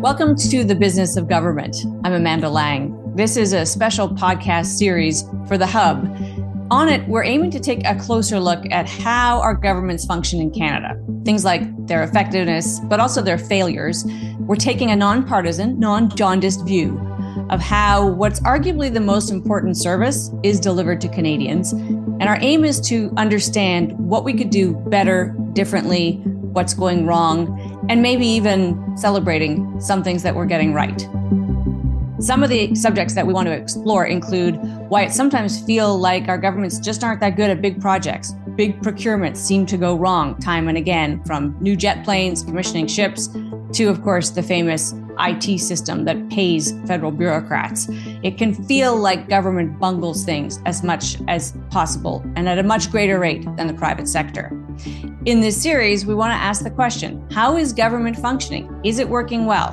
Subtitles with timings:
[0.00, 1.76] Welcome to the Business of Government.
[2.04, 2.96] I'm Amanda Lang.
[3.16, 6.04] This is a special podcast series for The Hub.
[6.70, 10.52] On it, we're aiming to take a closer look at how our governments function in
[10.52, 10.96] Canada.
[11.24, 14.04] Things like their effectiveness, but also their failures.
[14.38, 17.00] We're taking a nonpartisan, non jaundiced view
[17.50, 21.72] of how what's arguably the most important service is delivered to Canadians.
[21.72, 26.22] And our aim is to understand what we could do better, differently,
[26.54, 31.06] what's going wrong, and maybe even celebrating some things that we're getting right.
[32.20, 34.56] Some of the subjects that we want to explore include
[34.88, 38.34] why it sometimes feel like our governments just aren't that good at big projects.
[38.56, 43.28] Big procurements seem to go wrong time and again, from new jet planes, commissioning ships,
[43.72, 47.88] to, of course, the famous IT system that pays federal bureaucrats.
[48.22, 52.90] It can feel like government bungles things as much as possible and at a much
[52.90, 54.50] greater rate than the private sector.
[55.24, 58.80] In this series, we want to ask the question How is government functioning?
[58.84, 59.72] Is it working well?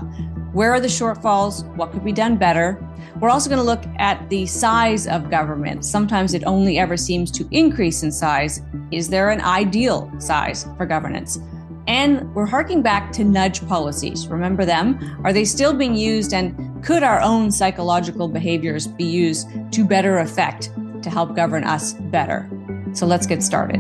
[0.53, 1.65] Where are the shortfalls?
[1.75, 2.83] What could be done better?
[3.21, 5.85] We're also going to look at the size of government.
[5.85, 8.63] Sometimes it only ever seems to increase in size.
[8.89, 11.37] Is there an ideal size for governance?
[11.85, 14.27] And we're harking back to nudge policies.
[14.27, 15.21] Remember them?
[15.23, 16.33] Are they still being used?
[16.33, 20.71] And could our own psychological behaviors be used to better effect
[21.03, 22.49] to help govern us better?
[22.93, 23.79] So let's get started.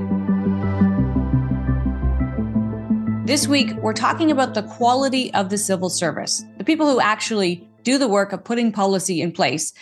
[3.25, 7.67] This week, we're talking about the quality of the civil service, the people who actually
[7.83, 9.73] do the work of putting policy in place.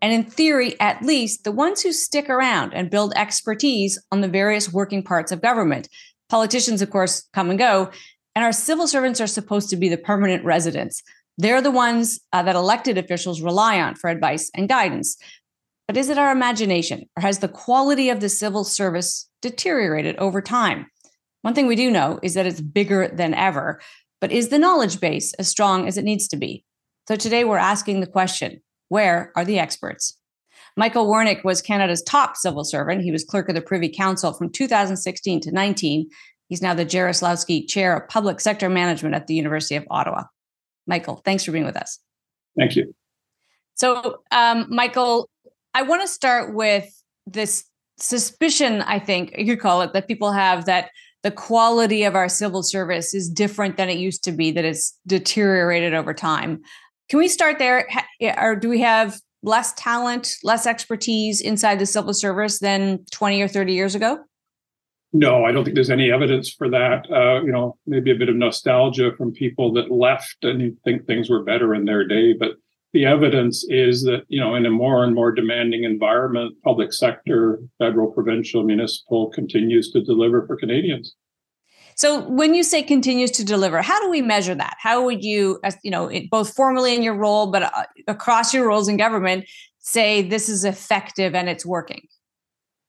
[0.00, 4.28] And in theory, at least, the ones who stick around and build expertise on the
[4.28, 5.88] various working parts of government.
[6.28, 7.90] Politicians, of course, come and go,
[8.34, 11.02] and our civil servants are supposed to be the permanent residents.
[11.38, 15.16] They're the ones uh, that elected officials rely on for advice and guidance.
[15.86, 20.42] But is it our imagination, or has the quality of the civil service deteriorated over
[20.42, 20.86] time?
[21.42, 23.80] One thing we do know is that it's bigger than ever,
[24.20, 26.64] but is the knowledge base as strong as it needs to be?
[27.08, 30.18] So today we're asking the question where are the experts?
[30.76, 33.00] Michael Wernick was Canada's top civil servant.
[33.00, 36.10] He was clerk of the Privy Council from 2016 to 19.
[36.48, 40.24] He's now the Jarislowsky Chair of Public Sector Management at the University of Ottawa.
[40.86, 41.98] Michael, thanks for being with us.
[42.58, 42.94] Thank you.
[43.72, 45.30] So, um, Michael,
[45.72, 46.92] I want to start with
[47.26, 47.64] this
[47.96, 50.90] suspicion, I think you could call it, that people have that
[51.22, 54.96] the quality of our civil service is different than it used to be, that it's
[55.06, 56.60] deteriorated over time.
[57.08, 57.88] Can we start there?
[58.38, 63.48] Or do we have less talent, less expertise inside the civil service than 20 or
[63.48, 64.18] 30 years ago?
[65.12, 67.06] No, I don't think there's any evidence for that.
[67.10, 71.30] Uh, you know, maybe a bit of nostalgia from people that left and think things
[71.30, 72.52] were better in their day, but
[72.92, 77.60] the evidence is that you know in a more and more demanding environment public sector
[77.78, 81.14] federal provincial municipal continues to deliver for canadians
[81.98, 85.60] so when you say continues to deliver how do we measure that how would you
[85.82, 89.44] you know both formally in your role but uh, across your roles in government
[89.78, 92.02] say this is effective and it's working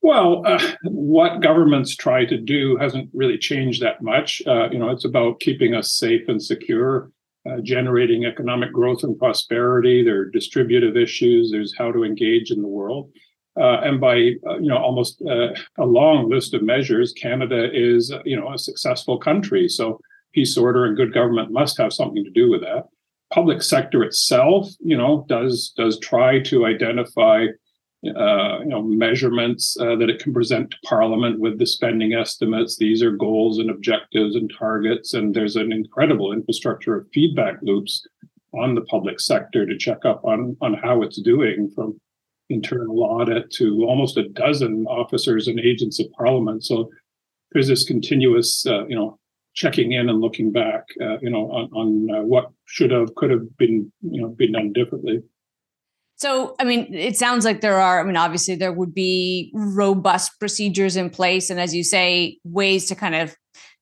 [0.02, 4.42] well, uh, what governments try to do hasn't really changed that much.
[4.48, 7.12] Uh, you know, it's about keeping us safe and secure
[7.50, 10.04] uh, generating economic growth and prosperity.
[10.04, 11.52] There are distributive issues.
[11.52, 13.12] There's how to engage in the world.
[13.60, 18.14] Uh, and by uh, you know almost uh, a long list of measures, Canada is
[18.26, 19.68] you know a successful country.
[19.68, 20.00] So
[20.34, 22.86] peace, order, and good government must have something to do with that.
[23.34, 27.48] Public sector itself, you know, does does try to identify
[28.06, 32.78] uh, you know measurements uh, that it can present to Parliament with the spending estimates.
[32.78, 38.08] These are goals and objectives and targets, and there's an incredible infrastructure of feedback loops
[38.54, 42.00] on the public sector to check up on on how it's doing from
[42.50, 46.64] internal audit to almost a dozen officers and agents of Parliament.
[46.64, 46.90] So
[47.52, 49.20] there's this continuous, uh, you know,
[49.56, 53.30] checking in and looking back, uh, you know, on, on uh, what should have, could
[53.30, 55.22] have been, you know, been done differently.
[56.16, 60.38] So, I mean, it sounds like there are, I mean, obviously there would be robust
[60.38, 61.50] procedures in place.
[61.50, 63.36] And as you say, ways to kind of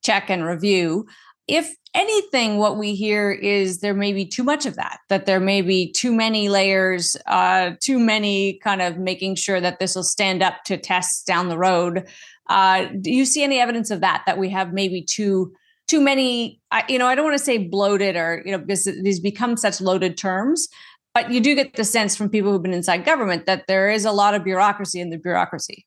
[0.04, 1.06] check and review.
[1.48, 5.40] If anything, what we hear is there may be too much of that, that there
[5.40, 10.02] may be too many layers, uh, too many kind of making sure that this will
[10.02, 12.06] stand up to tests down the road.
[12.48, 15.52] Uh, do you see any evidence of that, that we have maybe too?
[15.86, 19.20] too many you know i don't want to say bloated or you know because these
[19.20, 20.68] become such loaded terms
[21.14, 24.04] but you do get the sense from people who've been inside government that there is
[24.04, 25.84] a lot of bureaucracy in the bureaucracy.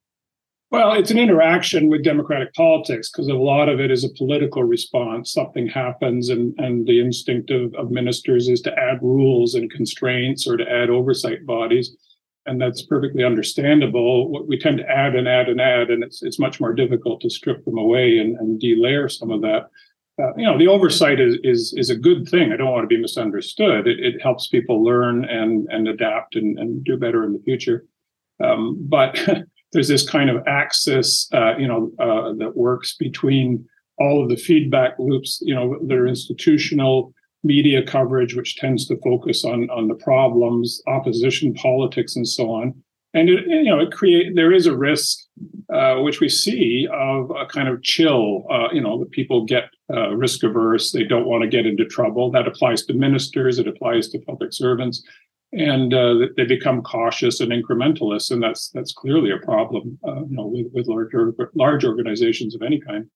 [0.72, 4.64] Well, it's an interaction with democratic politics because a lot of it is a political
[4.64, 5.34] response.
[5.34, 10.48] Something happens, and, and the instinct of, of ministers is to add rules and constraints
[10.48, 11.96] or to add oversight bodies.
[12.46, 14.30] And that's perfectly understandable.
[14.32, 17.22] What we tend to add and add and add, and it's it's much more difficult
[17.22, 19.68] to strip them away and, and delayer some of that.
[20.22, 22.52] uh, you know, the oversight is, is is a good thing.
[22.52, 23.88] I don't want to be misunderstood.
[23.88, 27.86] It, it helps people learn and and adapt and, and do better in the future.
[28.44, 29.20] Um, but
[29.74, 33.66] there's this kind of axis, uh, you know, uh, that works between
[33.98, 35.40] all of the feedback loops.
[35.42, 37.14] You know, their institutional
[37.44, 42.74] media coverage, which tends to focus on on the problems, opposition politics, and so on.
[43.14, 45.20] And it, you know, it create there is a risk,
[45.74, 48.46] uh, which we see of a kind of chill.
[48.50, 51.86] Uh, you know, that people get uh, risk averse; they don't want to get into
[51.86, 52.32] trouble.
[52.32, 53.60] That applies to ministers.
[53.60, 55.04] It applies to public servants,
[55.54, 60.00] and uh, they become cautious and incrementalists, and that's that's clearly a problem.
[60.08, 63.08] Uh, you know, with with large large organizations of any kind.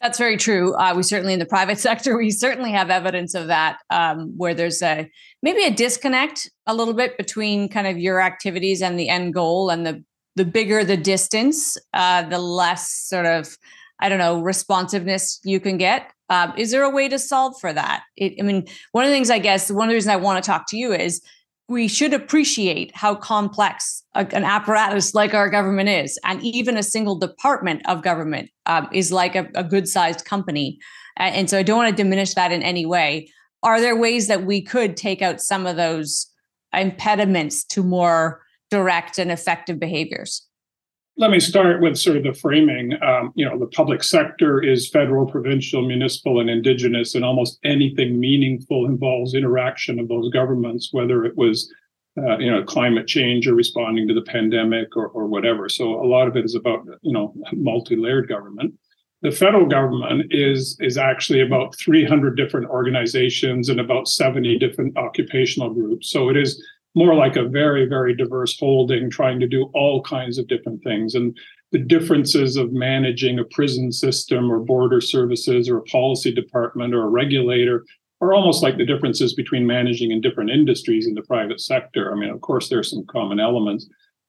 [0.00, 0.74] That's very true.
[0.74, 4.54] Uh, we certainly in the private sector, we certainly have evidence of that, um, where
[4.54, 5.10] there's a
[5.42, 9.70] maybe a disconnect a little bit between kind of your activities and the end goal,
[9.70, 10.04] and the
[10.36, 13.56] the bigger the distance, uh, the less sort of
[13.98, 16.12] I don't know responsiveness you can get.
[16.28, 18.02] Um, is there a way to solve for that?
[18.16, 20.42] It, I mean, one of the things I guess one of the reasons I want
[20.42, 21.22] to talk to you is
[21.68, 26.18] we should appreciate how complex a, an apparatus like our government is.
[26.24, 30.78] And even a single department of government um, is like a, a good sized company.
[31.16, 33.30] And so I don't want to diminish that in any way.
[33.62, 36.30] Are there ways that we could take out some of those
[36.72, 40.46] impediments to more direct and effective behaviors?
[41.18, 42.92] Let me start with sort of the framing.
[43.02, 48.20] Um, you know, the public sector is federal, provincial, municipal, and indigenous, and almost anything
[48.20, 51.72] meaningful involves interaction of those governments, whether it was,
[52.18, 55.70] uh, you know, climate change or responding to the pandemic or, or whatever.
[55.70, 58.74] So a lot of it is about, you know, multi-layered government.
[59.22, 65.72] The federal government is is actually about 300 different organizations and about 70 different occupational
[65.72, 66.10] groups.
[66.10, 66.62] So it is
[66.96, 71.14] more like a very, very diverse holding trying to do all kinds of different things.
[71.14, 71.36] And
[71.70, 77.04] the differences of managing a prison system or border services or a policy department or
[77.04, 77.84] a regulator
[78.22, 82.10] are almost like the differences between managing in different industries in the private sector.
[82.10, 83.86] I mean, of course, there are some common elements.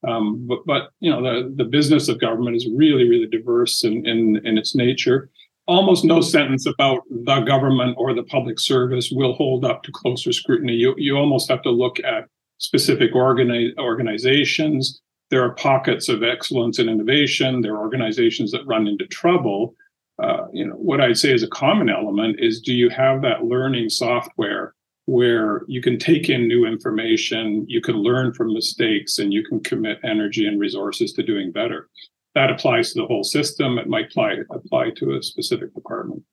[0.08, 4.06] Um, but, but you know the, the business of government is really really diverse in,
[4.06, 5.32] in, in its nature
[5.68, 10.32] almost no sentence about the government or the public service will hold up to closer
[10.32, 10.74] scrutiny.
[10.74, 15.02] You, you almost have to look at specific organi- organizations.
[15.30, 17.62] There are pockets of excellence and innovation.
[17.62, 19.76] There are organizations that run into trouble.
[20.22, 23.44] Uh, you know, what I'd say is a common element is: do you have that
[23.44, 24.74] learning software
[25.06, 29.60] where you can take in new information, you can learn from mistakes, and you can
[29.60, 31.90] commit energy and resources to doing better?
[32.36, 33.78] That applies to the whole system.
[33.78, 36.24] It might apply apply to a specific department.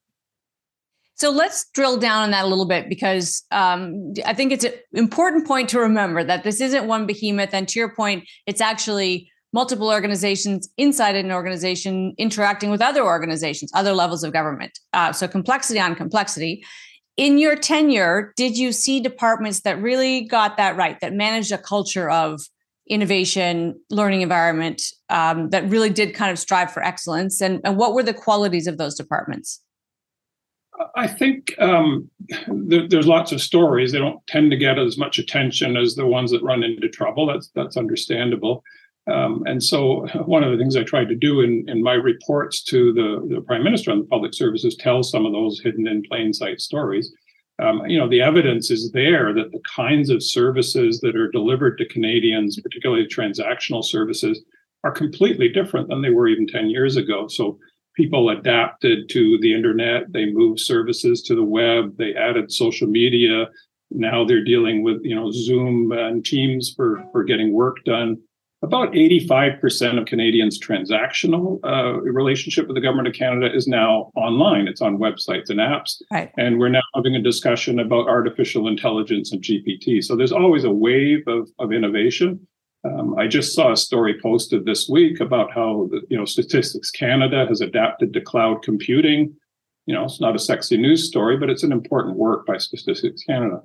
[1.16, 4.72] So let's drill down on that a little bit because um, I think it's an
[4.93, 7.50] important point to remember that this isn't one behemoth.
[7.52, 13.70] And to your point, it's actually multiple organizations inside an organization interacting with other organizations,
[13.72, 14.76] other levels of government.
[14.93, 16.64] Uh, so complexity on complexity.
[17.16, 21.58] In your tenure, did you see departments that really got that right, that managed a
[21.58, 22.40] culture of
[22.88, 27.40] innovation, learning environment, um, that really did kind of strive for excellence?
[27.40, 29.61] And, and what were the qualities of those departments?
[30.97, 32.11] I think um,
[32.69, 33.93] th- there's lots of stories.
[33.93, 37.26] They don't tend to get as much attention as the ones that run into trouble.
[37.26, 38.62] That's that's understandable.
[39.06, 42.62] Um, and so, one of the things I tried to do in, in my reports
[42.65, 46.03] to the, the prime minister on the public services tell some of those hidden in
[46.09, 47.12] plain sight stories.
[47.62, 51.78] Um, you know, the evidence is there that the kinds of services that are delivered
[51.78, 54.43] to Canadians, particularly transactional services,
[54.83, 57.28] are completely different than they were even 10 years ago.
[57.28, 57.59] So,
[57.95, 60.13] people adapted to the internet.
[60.13, 61.97] They moved services to the web.
[61.97, 63.49] They added social media.
[63.91, 68.19] Now they're dealing with you know Zoom and Teams for for getting work done.
[68.63, 74.69] About 85% of Canadians' transactional uh, relationship with the government of Canada is now online.
[74.69, 76.01] It's on websites and apps.
[76.11, 76.33] Right.
[76.39, 80.03] And we're now having a discussion about artificial intelligence and GPT.
[80.03, 82.47] So there's always a wave of, of innovation.
[82.85, 87.47] Um, I just saw a story posted this week about how you know Statistics Canada
[87.49, 89.35] has adapted to cloud computing.
[89.87, 93.23] You know, it's not a sexy news story, but it's an important work by Statistics
[93.25, 93.61] Canada.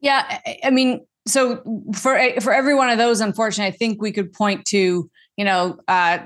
[0.00, 1.62] Yeah, I mean, so
[1.94, 5.78] for for every one of those, unfortunately, I think we could point to you know
[5.86, 6.18] uh,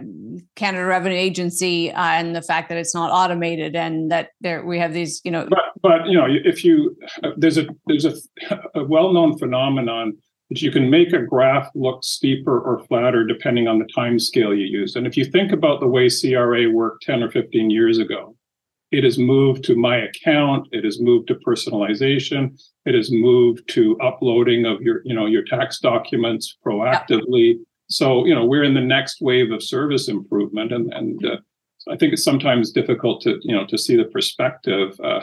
[0.57, 4.79] Canada Revenue Agency uh, and the fact that it's not automated and that there we
[4.79, 5.47] have these you know.
[5.49, 8.15] But but you know if you uh, there's a there's a,
[8.75, 10.17] a well known phenomenon
[10.61, 14.67] you can make a graph look steeper or flatter depending on the time scale you
[14.67, 14.97] use.
[14.97, 18.37] And if you think about the way CRA worked 10 or 15 years ago,
[18.91, 23.99] it has moved to my account, it has moved to personalization, it has moved to
[24.01, 27.59] uploading of your, you know, your tax documents proactively.
[27.89, 31.37] So, you know, we're in the next wave of service improvement and and uh,
[31.89, 34.99] I think it's sometimes difficult to you know to see the perspective.
[35.03, 35.21] Uh,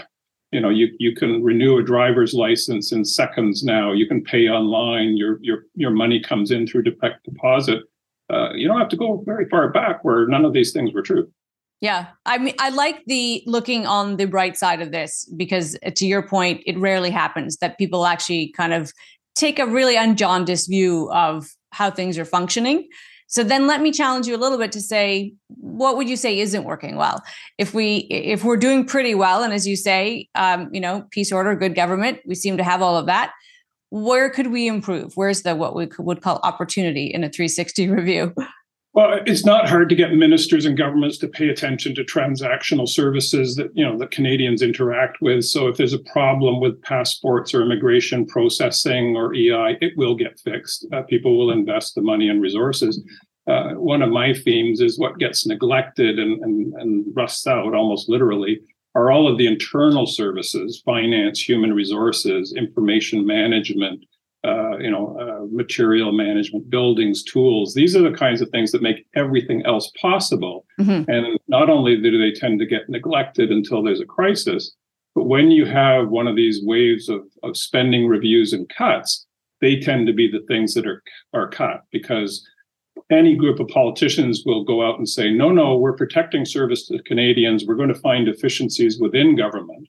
[0.51, 3.91] you know, you you can renew a driver's license in seconds now.
[3.91, 5.15] You can pay online.
[5.15, 7.83] Your your your money comes in through deposit.
[8.31, 11.01] Uh, you don't have to go very far back where none of these things were
[11.01, 11.31] true.
[11.81, 12.07] Yeah.
[12.25, 16.21] I mean, I like the looking on the bright side of this because, to your
[16.21, 18.91] point, it rarely happens that people actually kind of
[19.35, 22.87] take a really unjaundiced view of how things are functioning.
[23.29, 26.39] So then let me challenge you a little bit to say what would you say
[26.39, 27.23] isn't working well?
[27.59, 31.31] If we if we're doing pretty well and as you say, um, you know, peace
[31.31, 33.31] order, good government, we seem to have all of that.
[33.91, 35.13] Where could we improve?
[35.15, 38.33] Where's the what we would call opportunity in a 360 review?
[38.93, 43.55] Well, it's not hard to get ministers and governments to pay attention to transactional services
[43.55, 45.45] that you know that Canadians interact with.
[45.45, 50.39] So if there's a problem with passports or immigration processing or EI, it will get
[50.39, 50.87] fixed.
[50.91, 53.01] Uh, people will invest the money and resources.
[53.47, 58.09] Uh, one of my themes is what gets neglected and, and, and rusts out almost
[58.09, 58.59] literally
[58.95, 64.03] are all of the internal services, finance, human resources, information management,
[64.45, 67.73] uh, you know, uh, material management, buildings, tools.
[67.73, 70.65] These are the kinds of things that make everything else possible.
[70.79, 71.09] Mm-hmm.
[71.11, 74.73] And not only do they tend to get neglected until there's a crisis,
[75.13, 79.25] but when you have one of these waves of, of spending reviews and cuts,
[79.59, 81.03] they tend to be the things that are
[81.33, 82.47] are cut because
[83.09, 87.01] any group of politicians will go out and say, no, no, we're protecting service to
[87.03, 87.65] Canadians.
[87.65, 89.87] We're going to find efficiencies within government.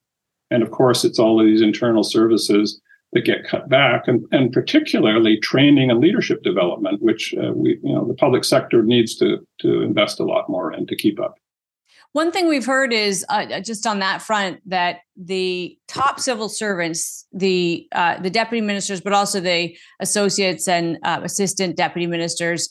[0.50, 2.80] And of course, it's all of these internal services
[3.12, 7.92] that get cut back, and, and particularly training and leadership development, which uh, we, you
[7.92, 11.34] know, the public sector needs to to invest a lot more in to keep up.
[12.12, 17.26] One thing we've heard is uh, just on that front that the top civil servants,
[17.32, 22.68] the uh, the deputy ministers, but also the associates and uh, assistant deputy ministers,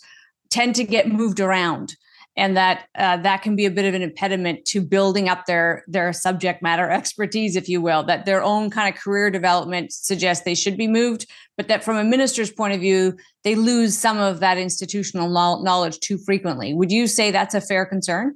[0.49, 1.95] tend to get moved around
[2.37, 5.83] and that uh, that can be a bit of an impediment to building up their
[5.87, 10.43] their subject matter expertise if you will that their own kind of career development suggests
[10.43, 11.25] they should be moved
[11.57, 15.99] but that from a minister's point of view they lose some of that institutional knowledge
[15.99, 16.73] too frequently.
[16.73, 18.35] Would you say that's a fair concern?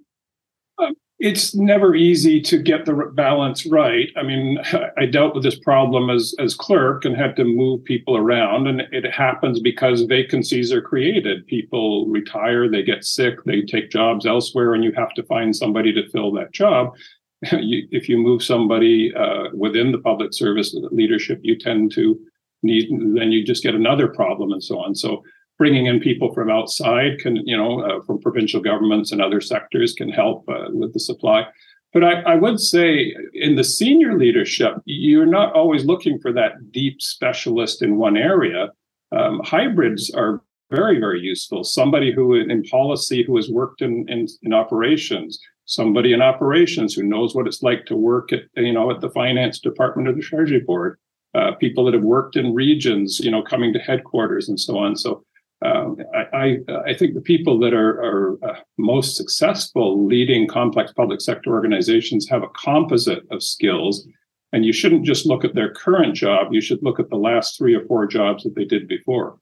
[0.82, 0.94] Um,
[1.24, 4.10] it's never easy to get the balance right.
[4.18, 4.60] I mean,
[4.98, 8.82] I dealt with this problem as as clerk and had to move people around, and
[8.92, 11.48] it happens because vacancies are created.
[11.48, 15.94] People retire, they get sick, they take jobs elsewhere, and you have to find somebody
[15.94, 16.94] to fill that job.
[17.52, 22.18] You, if you move somebody uh, within the public service leadership, you tend to
[22.62, 24.96] need then you just get another problem and so on.
[24.96, 25.24] So
[25.58, 29.94] bringing in people from outside can, you know, uh, from provincial governments and other sectors
[29.94, 31.46] can help uh, with the supply.
[31.94, 36.72] But I, I, would say in the senior leadership, you're not always looking for that
[36.72, 38.70] deep specialist in one area.
[39.12, 40.42] Um, hybrids are
[40.72, 41.64] very, very useful.
[41.64, 47.04] Somebody who in policy who has worked in, in, in operations, somebody in operations who
[47.04, 50.22] knows what it's like to work at, you know, at the finance department or the
[50.22, 50.98] treasury board,
[51.36, 54.96] uh, people that have worked in regions, you know, coming to headquarters and so on.
[54.96, 55.24] So
[55.64, 55.98] um,
[56.34, 61.52] I, I, think the people that are, are uh, most successful leading complex public sector
[61.52, 64.06] organizations have a composite of skills.
[64.52, 67.58] And you shouldn't just look at their current job, you should look at the last
[67.58, 69.40] three or four jobs that they did before.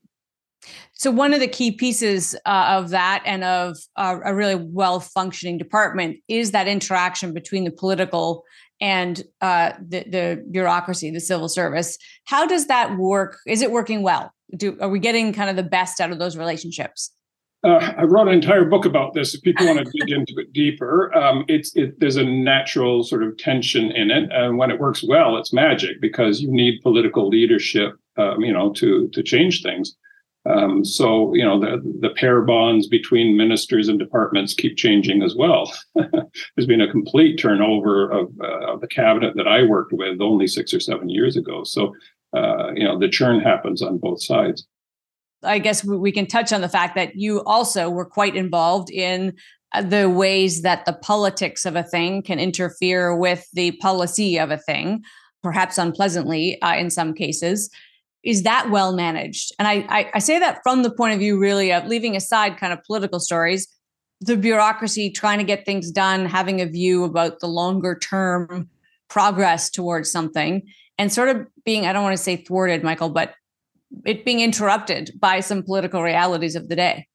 [0.94, 5.00] So, one of the key pieces uh, of that and of uh, a really well
[5.00, 8.44] functioning department is that interaction between the political
[8.82, 11.96] and uh, the, the bureaucracy, the civil service.
[12.26, 13.38] How does that work?
[13.46, 14.30] Is it working well?
[14.56, 17.10] do are we getting kind of the best out of those relationships?
[17.64, 19.34] Uh, I wrote an entire book about this.
[19.34, 23.22] If people want to dig into it deeper, um, it's it, there's a natural sort
[23.22, 27.28] of tension in it, and when it works well, it's magic because you need political
[27.28, 29.96] leadership, um, you know, to to change things.
[30.44, 35.36] Um, so you know the the pair bonds between ministers and departments keep changing as
[35.36, 35.72] well.
[35.94, 40.48] There's been a complete turnover of, uh, of the cabinet that I worked with only
[40.48, 41.62] six or seven years ago.
[41.62, 41.94] So
[42.36, 44.66] uh, you know the churn happens on both sides.
[45.44, 49.34] I guess we can touch on the fact that you also were quite involved in
[49.72, 54.50] uh, the ways that the politics of a thing can interfere with the policy of
[54.50, 55.02] a thing,
[55.42, 57.70] perhaps unpleasantly uh, in some cases.
[58.22, 59.52] Is that well managed?
[59.58, 62.56] And I, I, I say that from the point of view, really, of leaving aside
[62.56, 63.66] kind of political stories,
[64.20, 68.68] the bureaucracy trying to get things done, having a view about the longer term
[69.08, 70.62] progress towards something
[70.98, 73.34] and sort of being, I don't want to say thwarted, Michael, but
[74.06, 77.08] it being interrupted by some political realities of the day.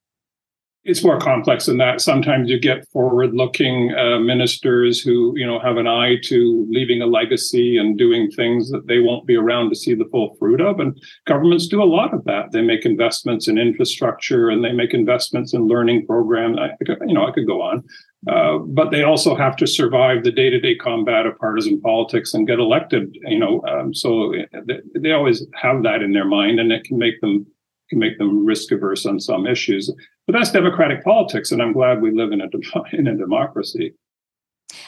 [0.88, 2.00] It's more complex than that.
[2.00, 7.06] Sometimes you get forward-looking uh, ministers who, you know, have an eye to leaving a
[7.06, 10.79] legacy and doing things that they won't be around to see the full fruit of.
[10.79, 12.53] And governments do a lot of that.
[12.53, 16.58] They make investments in infrastructure and they make investments in learning programs.
[16.58, 16.70] I,
[17.06, 17.84] you know, I could go on.
[18.32, 22.60] Uh, but they also have to survive the day-to-day combat of partisan politics and get
[22.60, 23.13] elected.
[23.25, 24.34] You know, um, so
[24.65, 27.46] they, they, always have that in their mind, and it can make them
[27.89, 29.94] can make them risk averse on some issues.
[30.25, 32.48] But that's democratic politics, and I'm glad we live in a
[32.94, 33.94] in a democracy.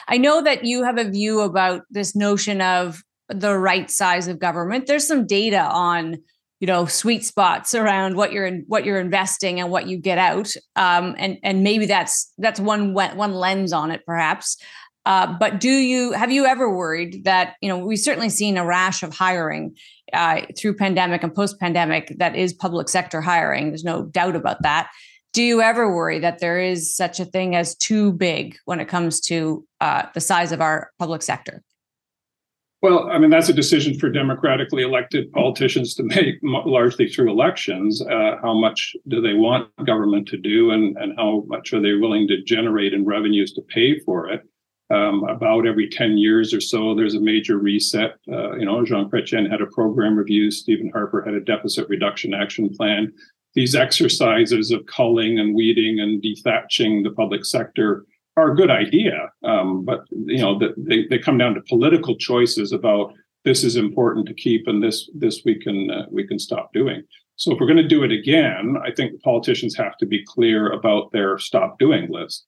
[0.08, 4.38] I know that you have a view about this notion of the right size of
[4.38, 4.86] government.
[4.86, 6.18] There's some data on
[6.60, 10.18] you know sweet spots around what you're in, what you're investing and what you get
[10.18, 14.58] out um, and and maybe that's that's one one lens on it perhaps
[15.06, 18.64] uh, but do you have you ever worried that you know we've certainly seen a
[18.64, 19.74] rash of hiring
[20.12, 24.62] uh, through pandemic and post pandemic that is public sector hiring there's no doubt about
[24.62, 24.90] that
[25.32, 28.88] do you ever worry that there is such a thing as too big when it
[28.88, 31.62] comes to uh, the size of our public sector
[32.82, 38.00] well, I mean, that's a decision for democratically elected politicians to make, largely through elections.
[38.00, 41.92] Uh, how much do they want government to do, and, and how much are they
[41.92, 44.42] willing to generate in revenues to pay for it?
[44.90, 48.16] Um, about every 10 years or so, there's a major reset.
[48.30, 52.34] Uh, you know, Jean Chrétien had a program review, Stephen Harper had a deficit reduction
[52.34, 53.12] action plan.
[53.54, 58.04] These exercises of culling and weeding and dethatching the public sector
[58.36, 62.16] are a good idea, um, but you know the, they they come down to political
[62.16, 63.12] choices about
[63.44, 67.02] this is important to keep and this this we can uh, we can stop doing.
[67.36, 70.70] So if we're going to do it again, I think politicians have to be clear
[70.72, 72.46] about their stop doing list.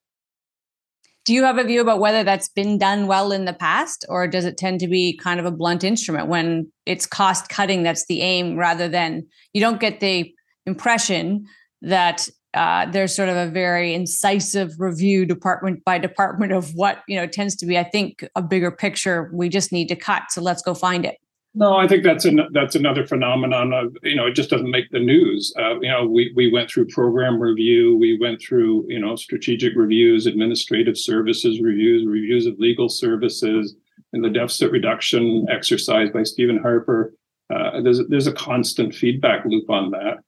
[1.25, 4.27] Do you have a view about whether that's been done well in the past, or
[4.27, 8.07] does it tend to be kind of a blunt instrument when it's cost cutting that's
[8.07, 10.35] the aim rather than you don't get the
[10.67, 11.47] impression
[11.83, 17.17] that uh, there's sort of a very incisive review department by department of what you
[17.17, 19.31] know tends to be i think a bigger picture.
[19.33, 21.17] We just need to cut so let's go find it
[21.55, 24.91] no i think that's an, that's another phenomenon of you know it just doesn't make
[24.91, 28.99] the news uh, you know we, we went through program review we went through you
[28.99, 33.75] know strategic reviews administrative services reviews reviews of legal services
[34.13, 37.15] and the deficit reduction exercise by stephen harper
[37.53, 40.19] uh, there's, there's a constant feedback loop on that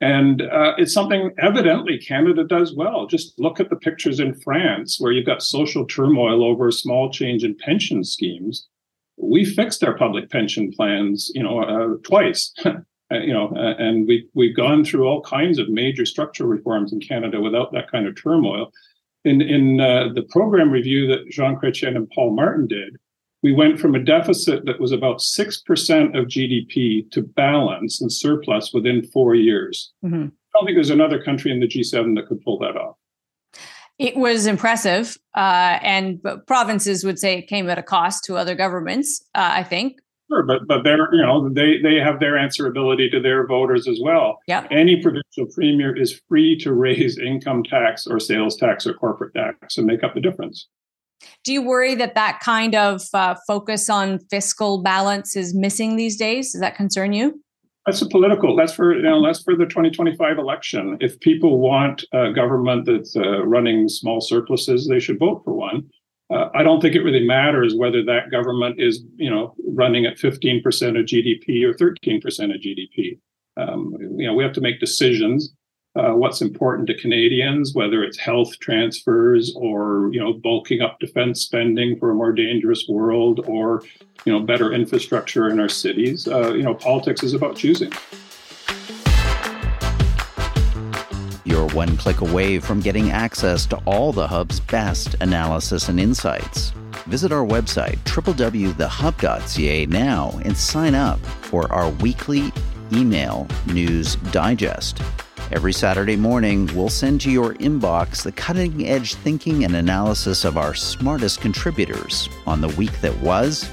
[0.00, 3.06] and uh, it's something evidently Canada does well.
[3.06, 7.10] Just look at the pictures in France where you've got social turmoil over a small
[7.10, 8.68] change in pension schemes.
[9.16, 12.52] We fixed our public pension plans, you know, uh, twice.
[13.12, 16.90] Uh, you know, uh, and we we've gone through all kinds of major structural reforms
[16.90, 18.72] in Canada without that kind of turmoil.
[19.26, 22.96] In in uh, the program review that Jean Chrétien and Paul Martin did,
[23.42, 28.72] we went from a deficit that was about 6% of GDP to balance and surplus
[28.72, 29.92] within four years.
[30.02, 30.24] Mm-hmm.
[30.24, 32.96] I don't think there's another country in the G7 that could pull that off.
[33.98, 38.54] It was impressive, uh, and provinces would say it came at a cost to other
[38.54, 39.22] governments.
[39.34, 39.98] Uh, I think.
[40.30, 44.00] Sure, but but they're you know they they have their answerability to their voters as
[44.02, 44.38] well.
[44.48, 44.66] Yeah.
[44.70, 49.76] Any provincial premier is free to raise income tax or sales tax or corporate tax
[49.76, 50.66] and make up the difference.
[51.44, 56.16] Do you worry that that kind of uh, focus on fiscal balance is missing these
[56.16, 56.52] days?
[56.52, 57.40] Does that concern you?
[57.86, 58.56] That's a political.
[58.56, 59.24] That's for you know.
[59.24, 60.96] That's for the 2025 election.
[61.00, 65.90] If people want a government that's uh, running small surpluses, they should vote for one.
[66.30, 70.16] Uh, I don't think it really matters whether that government is you know running at
[70.16, 70.62] 15%
[70.98, 73.18] of GDP or 13% of GDP.
[73.56, 75.54] Um, you know, we have to make decisions
[75.96, 81.42] uh, what's important to Canadians, whether it's health transfers or you know bulking up defense
[81.42, 83.82] spending for a more dangerous world, or
[84.24, 86.26] you know better infrastructure in our cities.
[86.26, 87.92] Uh, you know, politics is about choosing.
[91.44, 96.72] You're one click away from getting access to all the Hub's best analysis and insights.
[97.06, 102.50] Visit our website, www.thehub.ca now and sign up for our weekly
[102.92, 105.00] email news digest.
[105.52, 110.56] Every Saturday morning, we'll send to your inbox the cutting edge thinking and analysis of
[110.56, 113.68] our smartest contributors on the week that was.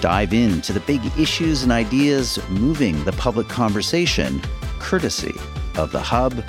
[0.00, 4.40] Dive into the big issues and ideas moving the public conversation,
[4.78, 5.34] courtesy
[5.76, 6.42] of The Hub.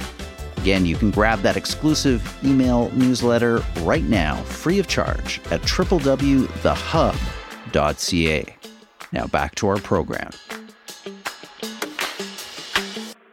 [0.57, 6.45] Again, you can grab that exclusive email newsletter right now, free of charge, at www.thehub.ca.
[9.11, 10.31] Now back to our program.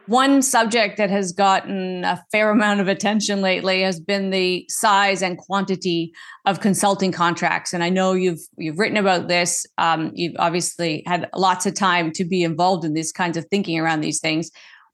[0.09, 5.21] One subject that has gotten a fair amount of attention lately has been the size
[5.21, 6.11] and quantity
[6.47, 7.73] of consulting contracts.
[7.73, 9.67] And I know you've you've written about this.
[9.77, 13.77] Um, you've obviously had lots of time to be involved in these kinds of thinking
[13.77, 14.49] around these things.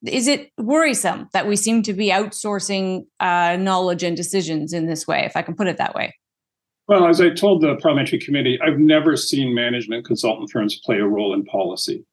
[0.05, 5.07] Is it worrisome that we seem to be outsourcing uh, knowledge and decisions in this
[5.07, 6.13] way, if I can put it that way?
[6.89, 11.07] Well, as I told the parliamentary committee, I've never seen management consultant firms play a
[11.07, 12.05] role in policy.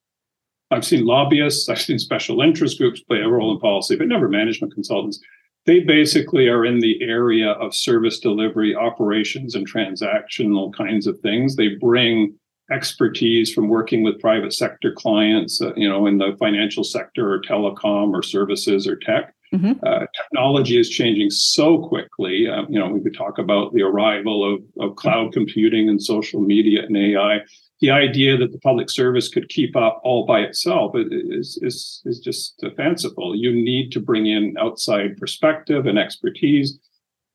[0.73, 4.29] I've seen lobbyists, I've seen special interest groups play a role in policy, but never
[4.29, 5.21] management consultants.
[5.65, 11.55] they basically are in the area of service delivery, operations, and transactional kinds of things.
[11.55, 12.35] They bring
[12.73, 17.41] expertise from working with private sector clients, uh, you know, in the financial sector or
[17.43, 19.35] telecom or services or tech.
[19.55, 19.85] Mm-hmm.
[19.85, 22.49] Uh, technology is changing so quickly.
[22.49, 26.41] Um, you know, we could talk about the arrival of, of cloud computing and social
[26.41, 27.41] media and AI.
[27.83, 32.21] The idea that the public service could keep up all by itself is, is, is
[32.21, 33.35] just fanciful.
[33.35, 36.79] You need to bring in outside perspective and expertise.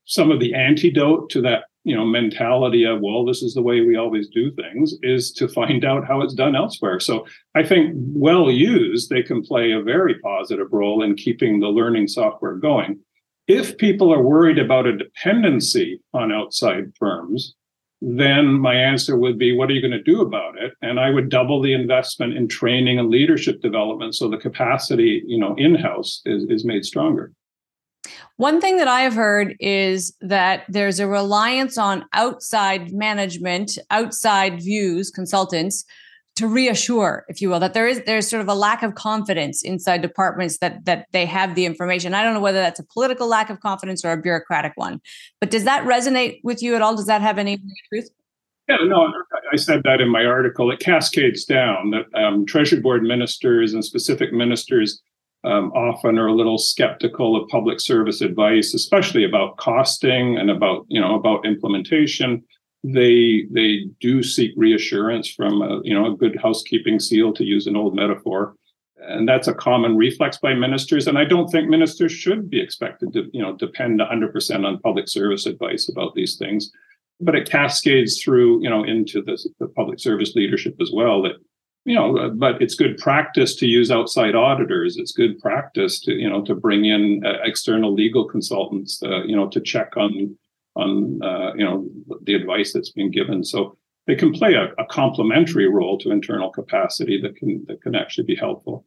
[0.05, 3.79] Some of the antidote to that you know mentality of well this is the way
[3.81, 7.93] we always do things is to find out how it's done elsewhere so i think
[7.95, 12.99] well used they can play a very positive role in keeping the learning software going
[13.47, 17.55] if people are worried about a dependency on outside firms
[18.01, 20.73] then my answer would be what are you going to do about it?
[20.81, 25.39] And i would double the investment in training and leadership development so the capacity you
[25.39, 27.31] know in-house is, is made stronger.
[28.38, 34.62] One thing that I have heard is that there's a reliance on outside management, outside
[34.62, 35.83] views, consultants
[36.38, 39.63] to reassure, if you will, that there is there's sort of a lack of confidence
[39.63, 42.13] inside departments that that they have the information.
[42.13, 45.02] I don't know whether that's a political lack of confidence or a bureaucratic one.
[45.41, 46.95] But does that resonate with you at all?
[46.95, 48.10] Does that have any truth?
[48.69, 49.12] Yeah, no,
[49.52, 50.71] I said that in my article.
[50.71, 55.02] It cascades down that um, Treasury Board ministers and specific ministers
[55.43, 60.86] um, often are a little skeptical of public service advice, especially about costing and about
[60.88, 62.43] you know about implementation.
[62.84, 67.68] They they do seek reassurance from a, you know a good housekeeping seal, to use
[67.68, 68.56] an old metaphor,
[68.98, 71.08] and that's a common reflex by ministers.
[71.08, 75.08] And I don't think ministers should be expected to you know depend 100% on public
[75.08, 76.72] service advice about these things.
[77.20, 81.24] But it cascades through you know into the, the public service leadership as well.
[81.24, 81.38] That
[81.88, 84.98] you know, uh, but it's good practice to use outside auditors.
[84.98, 89.38] It's good practice to, you know, to bring in uh, external legal consultants, uh, you
[89.38, 90.38] know, to check on,
[90.78, 91.88] on, uh, you know,
[92.24, 93.44] the advice that's been given.
[93.44, 97.96] So they can play a, a complementary role to internal capacity that can that can
[97.96, 98.86] actually be helpful.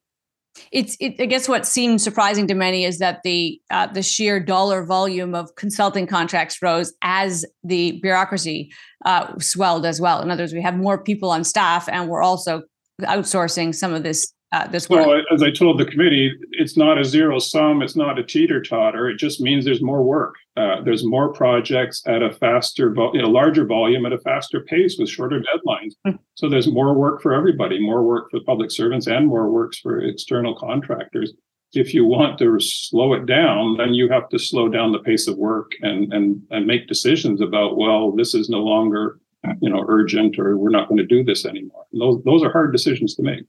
[0.72, 4.40] It's, it, I guess, what seems surprising to many is that the uh, the sheer
[4.40, 8.72] dollar volume of consulting contracts rose as the bureaucracy
[9.05, 10.22] uh, swelled as well.
[10.22, 12.62] In other words, we have more people on staff, and we're also
[13.03, 15.07] outsourcing some of this uh, this work?
[15.07, 17.83] Well, as I told the committee, it's not a zero sum.
[17.83, 19.09] It's not a teeter totter.
[19.09, 20.35] It just means there's more work.
[20.56, 24.96] Uh, there's more projects at a faster, vo- know, larger volume at a faster pace
[24.98, 25.92] with shorter deadlines.
[26.06, 26.16] Mm-hmm.
[26.34, 30.00] So there's more work for everybody, more work for public servants, and more works for
[30.00, 31.32] external contractors.
[31.72, 35.28] If you want to slow it down, then you have to slow down the pace
[35.28, 39.20] of work and and and make decisions about well, this is no longer
[39.60, 42.72] you know urgent or we're not going to do this anymore those those are hard
[42.72, 43.44] decisions to make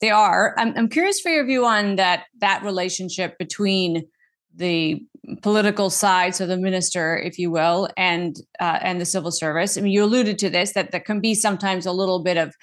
[0.00, 4.06] they are I'm, I'm curious for your view on that that relationship between
[4.54, 5.02] the
[5.42, 9.76] political side so the minister if you will and uh, and the civil service.
[9.76, 12.54] I mean you alluded to this that there can be sometimes a little bit of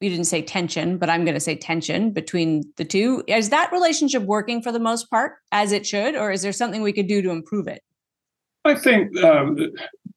[0.00, 3.22] you didn't say tension but i'm going to say tension between the two.
[3.26, 6.82] Is that relationship working for the most part as it should or is there something
[6.82, 7.82] we could do to improve it?
[8.64, 9.56] I think um,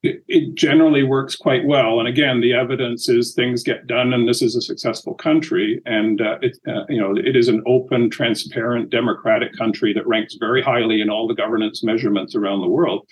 [0.04, 2.00] it, generally works quite well.
[2.00, 5.82] And again, the evidence is things get done, and this is a successful country.
[5.86, 10.36] And uh, it, uh, you know, it is an open, transparent, democratic country that ranks
[10.40, 13.08] very highly in all the governance measurements around the world.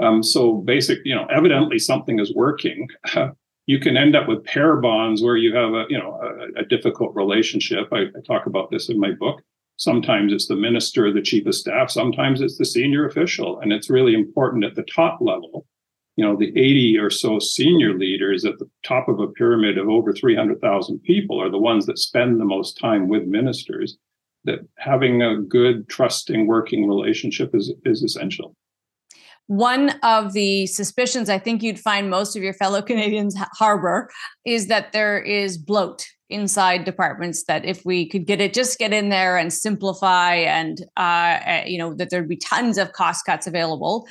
[0.00, 2.86] Um, so, basic, you know, evidently something is working.
[3.66, 6.64] you can end up with pair bonds where you have a, you know, a, a
[6.64, 7.88] difficult relationship.
[7.92, 9.42] I, I talk about this in my book.
[9.76, 11.90] Sometimes it's the minister, the chief of staff.
[11.90, 15.66] Sometimes it's the senior official, and it's really important at the top level
[16.18, 19.88] you know, the 80 or so senior leaders at the top of a pyramid of
[19.88, 23.96] over 300,000 people are the ones that spend the most time with ministers.
[24.42, 28.56] That having a good, trusting working relationship is, is essential.
[29.46, 34.10] One of the suspicions I think you'd find most of your fellow Canadians harbor
[34.44, 38.92] is that there is bloat inside departments that if we could get it just get
[38.92, 43.24] in there and simplify and uh, eh, you know that there'd be tons of cost
[43.24, 44.06] cuts available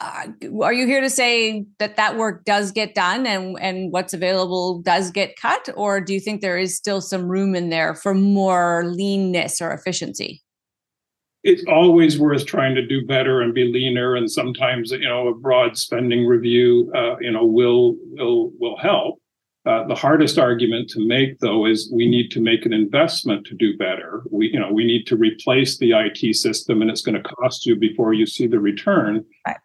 [0.00, 0.26] uh,
[0.62, 4.80] are you here to say that that work does get done and and what's available
[4.80, 5.68] does get cut?
[5.76, 9.72] Or do you think there is still some room in there for more leanness or
[9.72, 10.42] efficiency?
[11.42, 15.34] It's always worth trying to do better and be leaner and sometimes you know a
[15.34, 19.20] broad spending review uh, you know will will will help
[19.66, 23.54] uh, the hardest argument to make, though, is we need to make an investment to
[23.54, 24.22] do better.
[24.30, 27.66] We, you know, we need to replace the IT system, and it's going to cost
[27.66, 29.24] you before you see the return.
[29.46, 29.58] Right.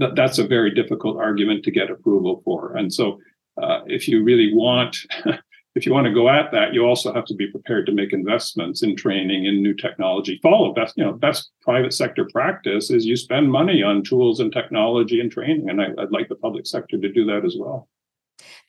[0.00, 2.76] Th- that's a very difficult argument to get approval for.
[2.76, 3.20] And so,
[3.60, 4.98] uh, if you really want,
[5.74, 8.12] if you want to go at that, you also have to be prepared to make
[8.12, 10.38] investments in training in new technology.
[10.42, 14.52] Follow best, you know, best private sector practice is you spend money on tools and
[14.52, 17.88] technology and training, and I, would like the public sector to do that as well.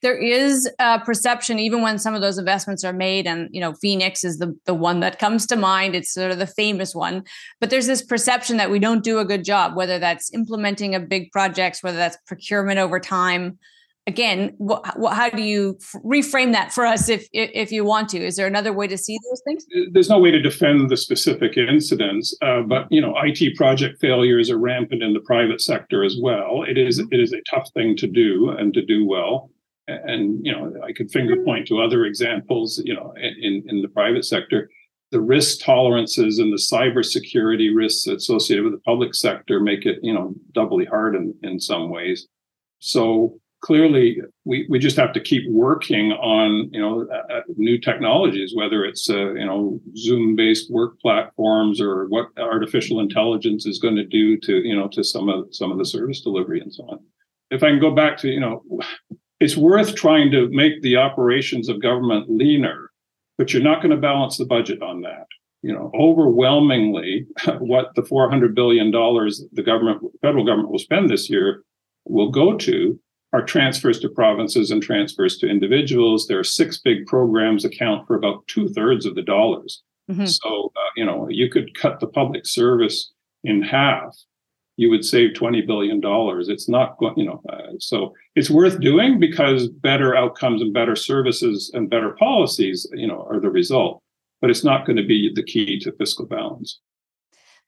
[0.01, 3.73] There is a perception, even when some of those investments are made, and you know,
[3.73, 5.95] Phoenix is the the one that comes to mind.
[5.95, 7.23] It's sort of the famous one,
[7.59, 10.99] but there's this perception that we don't do a good job, whether that's implementing a
[10.99, 13.59] big projects, whether that's procurement over time.
[14.07, 18.09] Again what, what, how do you f- reframe that for us if if you want
[18.09, 18.25] to?
[18.25, 19.65] Is there another way to see those things?
[19.91, 24.49] There's no way to defend the specific incidents uh, but you know it project failures
[24.49, 26.63] are rampant in the private sector as well.
[26.63, 29.51] It is it is a tough thing to do and to do well
[30.05, 33.89] and you know i could finger point to other examples you know in in the
[33.89, 34.69] private sector.
[35.11, 40.13] The risk tolerances and the cybersecurity risks associated with the public sector make it you
[40.13, 42.27] know doubly hard in in some ways.
[42.79, 47.77] So clearly we, we just have to keep working on you know uh, uh, new
[47.77, 53.79] technologies whether it's uh, you know zoom based work platforms or what artificial intelligence is
[53.79, 56.73] going to do to you know to some of some of the service delivery and
[56.73, 56.99] so on.
[57.51, 58.63] If i can go back to you know
[59.39, 62.91] it's worth trying to make the operations of government leaner
[63.37, 65.25] but you're not going to balance the budget on that
[65.61, 67.25] you know overwhelmingly
[67.59, 71.63] what the 400 billion dollars the government federal government will spend this year
[72.05, 72.99] will go to
[73.33, 76.27] are transfers to provinces and transfers to individuals.
[76.27, 79.83] There are six big programs account for about two thirds of the dollars.
[80.09, 80.25] Mm-hmm.
[80.25, 83.11] So, uh, you know, you could cut the public service
[83.43, 84.17] in half.
[84.79, 85.99] You would save $20 billion.
[86.03, 90.95] It's not, going, you know, uh, so it's worth doing because better outcomes and better
[90.95, 94.01] services and better policies, you know, are the result.
[94.39, 96.79] But it's not going to be the key to fiscal balance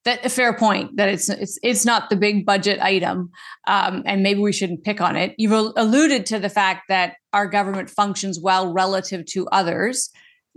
[0.04, 3.30] that a fair point that it's it's it's not the big budget item
[3.68, 7.48] um, and maybe we shouldn't pick on it you've alluded to the fact that our
[7.48, 10.10] government functions well relative to others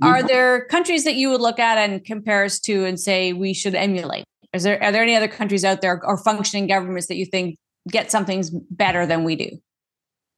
[0.02, 0.08] mm-hmm.
[0.08, 3.52] are there countries that you would look at and compare us to and say we
[3.52, 7.16] should emulate is there are there any other countries out there or functioning governments that
[7.16, 7.58] you think
[7.90, 9.50] get something better than we do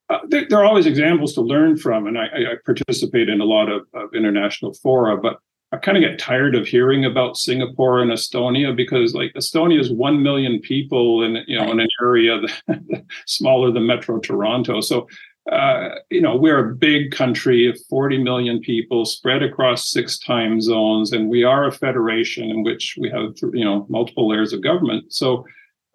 [0.09, 3.44] uh, there, there, are always examples to learn from, and I, I participate in a
[3.44, 5.16] lot of, of international fora.
[5.16, 5.38] But
[5.72, 9.90] I kind of get tired of hearing about Singapore and Estonia because like Estonia is
[9.90, 14.81] 1 million people in, you know, in an area that, smaller than Metro Toronto.
[14.81, 15.09] So,
[15.50, 20.61] uh, you know, we're a big country of 40 million people spread across six time
[20.61, 24.62] zones, and we are a federation in which we have, you know, multiple layers of
[24.62, 25.12] government.
[25.12, 25.44] So,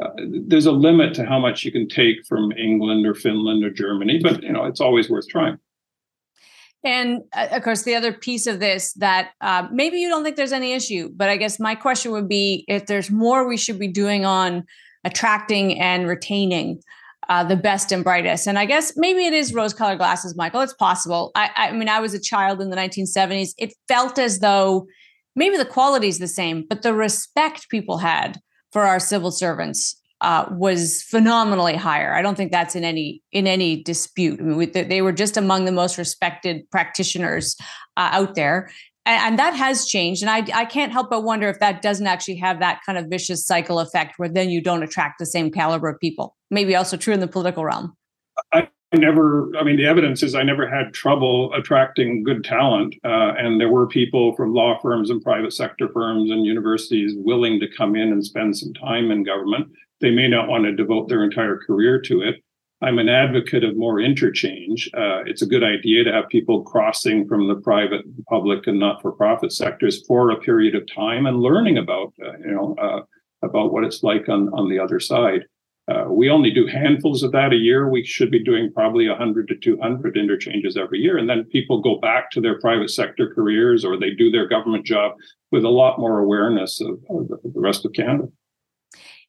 [0.01, 0.09] uh,
[0.47, 4.19] there's a limit to how much you can take from England or Finland or Germany,
[4.23, 5.57] but you know it's always worth trying.
[6.83, 10.37] And uh, of course, the other piece of this that uh, maybe you don't think
[10.37, 13.77] there's any issue, but I guess my question would be if there's more we should
[13.77, 14.65] be doing on
[15.03, 16.81] attracting and retaining
[17.29, 18.47] uh, the best and brightest.
[18.47, 20.61] And I guess maybe it is rose colored glasses, Michael.
[20.61, 21.31] It's possible.
[21.35, 23.49] I, I mean, I was a child in the 1970s.
[23.57, 24.87] It felt as though
[25.35, 28.39] maybe the quality is the same, but the respect people had
[28.71, 32.13] for our civil servants uh, was phenomenally higher.
[32.13, 34.39] I don't think that's in any in any dispute.
[34.39, 37.55] I mean, we, they were just among the most respected practitioners
[37.97, 38.69] uh, out there,
[39.05, 40.21] and, that has changed.
[40.21, 43.07] And I, I can't help but wonder if that doesn't actually have that kind of
[43.07, 46.35] vicious cycle effect, where then you don't attract the same caliber of people.
[46.49, 47.95] Maybe also true in the political realm.
[48.53, 49.51] I never.
[49.57, 53.69] I mean, the evidence is I never had trouble attracting good talent, uh, and there
[53.69, 58.11] were people from law firms and private sector firms and universities willing to come in
[58.11, 59.67] and spend some time in government
[60.01, 62.43] they may not want to devote their entire career to it.
[62.83, 64.89] I'm an advocate of more interchange.
[64.95, 69.51] Uh, it's a good idea to have people crossing from the private, public, and not-for-profit
[69.53, 73.01] sectors for a period of time and learning about, uh, you know, uh,
[73.43, 75.45] about what it's like on on the other side.
[75.87, 77.89] Uh, we only do handfuls of that a year.
[77.89, 81.99] We should be doing probably 100 to 200 interchanges every year, and then people go
[81.99, 85.13] back to their private sector careers or they do their government job
[85.51, 88.27] with a lot more awareness of, of the rest of Canada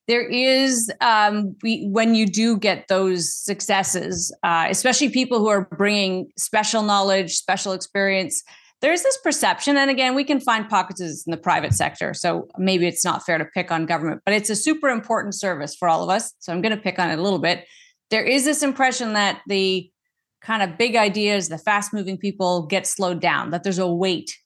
[0.09, 5.69] there is um, we, when you do get those successes, uh, especially people who are
[5.77, 8.43] bringing special knowledge, special experience.
[8.81, 12.15] There's this perception, and again, we can find pockets in the private sector.
[12.15, 15.77] So maybe it's not fair to pick on government, but it's a super important service
[15.77, 16.33] for all of us.
[16.41, 17.65] So I'm going to pick on it a little bit.
[18.11, 19.89] There is this impression that the
[20.41, 24.37] kind of big ideas, the fast moving people get slowed down, that there's a weight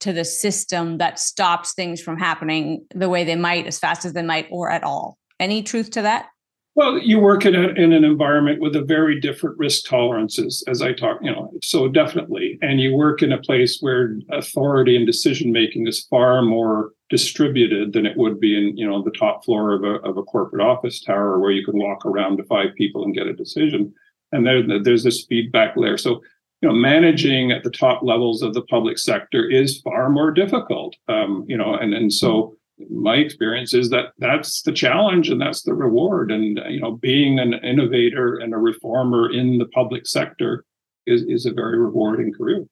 [0.00, 4.12] to the system that stops things from happening the way they might, as fast as
[4.12, 5.18] they might, or at all.
[5.40, 6.26] Any truth to that?
[6.74, 10.82] Well, you work in, a, in an environment with a very different risk tolerances, as
[10.82, 12.58] I talk, you know, so definitely.
[12.60, 17.94] And you work in a place where authority and decision making is far more distributed
[17.94, 20.60] than it would be in, you know, the top floor of a, of a corporate
[20.60, 23.94] office tower where you can walk around to five people and get a decision.
[24.32, 25.96] And there, there's this feedback layer.
[25.96, 26.20] So
[26.62, 30.96] you know, managing at the top levels of the public sector is far more difficult.
[31.08, 32.56] Um, you know, and and so
[32.90, 36.30] my experience is that that's the challenge and that's the reward.
[36.30, 40.64] And you know, being an innovator and a reformer in the public sector
[41.06, 42.66] is is a very rewarding career.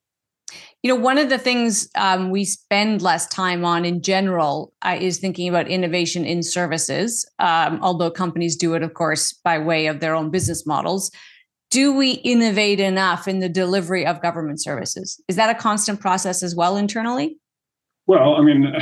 [0.83, 4.99] You know, one of the things um, we spend less time on in general uh,
[5.01, 9.87] is thinking about innovation in services, um, although companies do it, of course, by way
[9.87, 11.11] of their own business models.
[11.75, 15.21] Do we innovate enough in the delivery of government services?
[15.27, 17.37] Is that a constant process as well internally?
[18.07, 18.73] Well, I mean,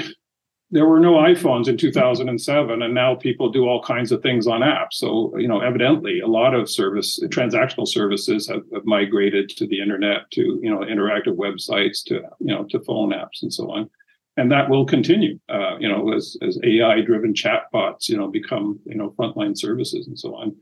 [0.70, 4.60] there were no iPhones in 2007, and now people do all kinds of things on
[4.60, 4.92] apps.
[4.92, 9.80] So, you know, evidently, a lot of service transactional services have, have, migrated to the
[9.80, 13.88] internet, to you know, interactive websites, to you know, to phone apps, and so on.
[14.36, 18.96] And that will continue, uh, you know, as as AI-driven chatbots, you know, become you
[18.96, 20.54] know frontline services and so on.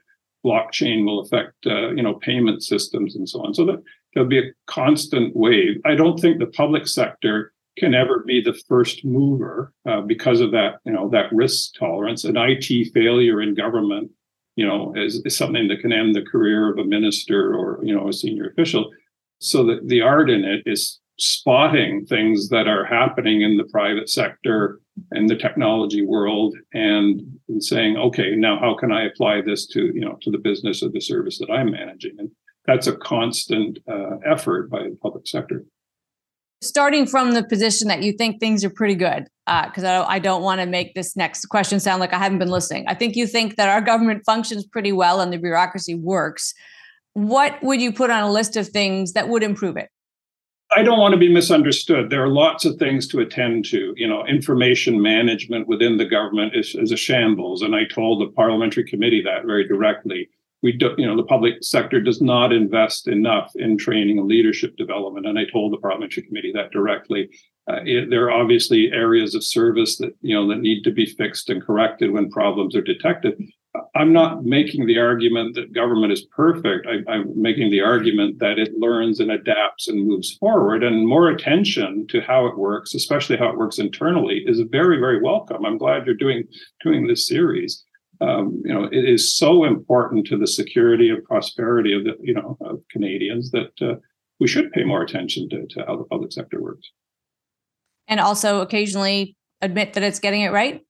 [0.44, 3.55] Blockchain will affect uh, you know payment systems and so on.
[3.55, 3.83] So that
[4.14, 5.81] there'll be a constant wave.
[5.85, 10.50] I don't think the public sector can ever be the first mover uh, because of
[10.53, 12.24] that, you know, that risk tolerance.
[12.24, 14.11] An IT failure in government,
[14.57, 17.94] you know, is, is something that can end the career of a minister or, you
[17.94, 18.90] know, a senior official.
[19.38, 24.09] So that the art in it is spotting things that are happening in the private
[24.09, 24.80] sector
[25.11, 29.90] and the technology world and, and saying, okay, now how can I apply this to,
[29.94, 32.16] you know, to the business or the service that I'm managing?
[32.18, 32.31] And
[32.66, 35.64] that's a constant uh, effort by the public sector
[36.62, 40.18] starting from the position that you think things are pretty good, because uh, I, I
[40.18, 42.85] don't want to make this next question sound like I haven't been listening.
[42.87, 46.53] I think you think that our government functions pretty well and the bureaucracy works.
[47.14, 49.88] What would you put on a list of things that would improve it?
[50.72, 52.11] I don't want to be misunderstood.
[52.11, 53.92] There are lots of things to attend to.
[53.96, 57.62] You know, information management within the government is, is a shambles.
[57.62, 60.28] And I told the parliamentary committee that very directly
[60.62, 64.76] we do, you know, the public sector does not invest enough in training and leadership
[64.76, 65.26] development.
[65.26, 67.30] And I told the parliamentary committee that directly.
[67.70, 71.06] Uh, it, there are obviously areas of service that you know that need to be
[71.06, 73.40] fixed and corrected when problems are detected.
[73.94, 76.87] I'm not making the argument that government is perfect.
[76.87, 80.85] I, I'm making the argument that it learns and adapts and moves forward.
[80.85, 85.20] And more attention to how it works, especially how it works internally, is very, very
[85.20, 85.66] welcome.
[85.66, 86.44] I'm glad you're doing
[86.83, 87.85] doing this series
[88.20, 92.35] um, you know, it is so important to the security and prosperity of the, you
[92.35, 93.94] know, of Canadians that uh,
[94.38, 96.90] we should pay more attention to, to how the public sector works.
[98.09, 100.83] And also occasionally admit that it's getting it right.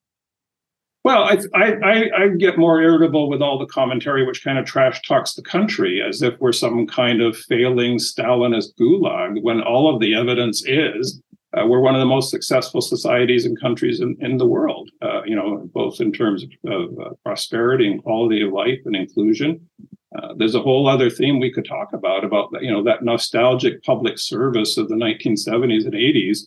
[1.03, 5.01] Well, I, I, I get more irritable with all the commentary, which kind of trash
[5.01, 10.01] talks the country as if we're some kind of failing Stalinist gulag, when all of
[10.01, 11.23] the evidence is
[11.57, 15.23] uh, we're one of the most successful societies and countries in, in the world, uh,
[15.25, 19.69] you know, both in terms of, of uh, prosperity and quality of life and inclusion.
[20.17, 23.83] Uh, there's a whole other theme we could talk about, about, you know, that nostalgic
[23.83, 26.47] public service of the 1970s and 80s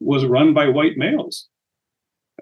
[0.00, 1.48] was run by white males.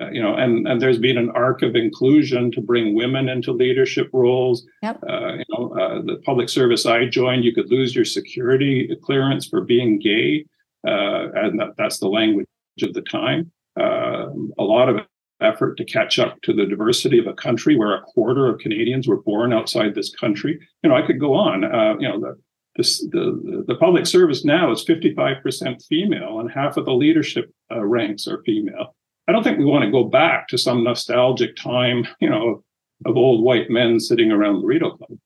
[0.01, 3.53] Uh, you know, and, and there's been an arc of inclusion to bring women into
[3.53, 4.67] leadership roles.
[4.83, 5.01] Yep.
[5.09, 9.61] Uh, you know, the public service I joined, you could lose your security clearance for
[9.61, 10.47] being gay
[10.87, 12.47] uh, and that, that's the language
[12.83, 13.51] of the time.
[13.79, 14.27] Uh,
[14.59, 14.97] a lot of
[15.41, 19.09] effort to catch up to the diversity of a country where a quarter of Canadians
[19.09, 20.59] were born outside this country.
[20.83, 21.65] You know, I could go on.
[21.65, 22.39] Uh, you know, the,
[22.77, 27.85] this, the the public service now is 55% female, and half of the leadership uh,
[27.85, 28.95] ranks are female.
[29.31, 32.64] I don't think we want to go back to some nostalgic time, you know,
[33.07, 35.21] of old white men sitting around the Rideau Club.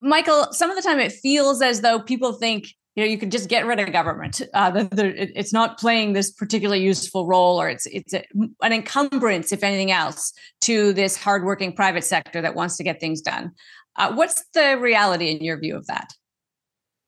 [0.00, 3.28] Michael, some of the time it feels as though people think you know you can
[3.28, 7.58] just get rid of government uh, the, the, it's not playing this particularly useful role
[7.60, 8.22] or it's it's a,
[8.60, 13.22] an encumbrance if anything else to this hardworking private sector that wants to get things
[13.22, 13.50] done
[13.96, 16.12] uh, what's the reality in your view of that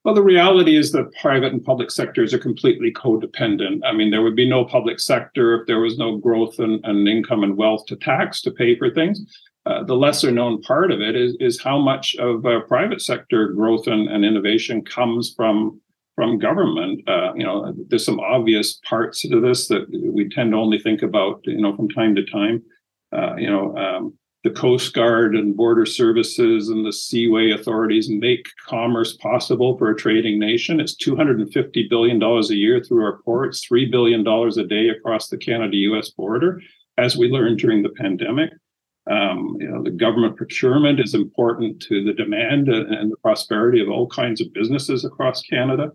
[0.05, 3.81] well, the reality is that private and public sectors are completely codependent.
[3.85, 7.09] I mean, there would be no public sector if there was no growth and, and
[7.09, 9.25] income and wealth to tax to pay for things.
[9.65, 13.49] Uh, the lesser known part of it is, is how much of uh, private sector
[13.49, 15.81] growth and, and, innovation comes from
[16.15, 17.01] from government.
[17.09, 21.03] Uh, you know, there's some obvious parts to this that we tend to only think
[21.03, 22.63] about, you know, from time to time.
[23.11, 28.47] Uh, you know, um, the Coast Guard and border services and the seaway authorities make
[28.67, 30.81] commerce possible for a trading nation.
[30.81, 35.77] It's $250 billion a year through our ports, $3 billion a day across the Canada
[35.77, 36.61] US border,
[36.99, 38.51] as we learned during the pandemic.
[39.11, 43.89] Um, you know, the government procurement is important to the demand and the prosperity of
[43.89, 45.91] all kinds of businesses across Canada.